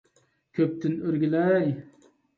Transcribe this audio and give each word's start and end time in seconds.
«كۆپ»تىن 0.59 0.97
ئۆرگىلەي! 1.11 1.71